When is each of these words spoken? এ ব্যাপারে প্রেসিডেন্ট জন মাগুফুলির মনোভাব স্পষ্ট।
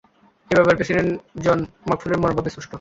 এ 0.51 0.57
ব্যাপারে 0.57 0.77
প্রেসিডেন্ট 0.79 1.11
জন 1.45 1.57
মাগুফুলির 1.87 2.21
মনোভাব 2.21 2.45
স্পষ্ট। 2.47 2.69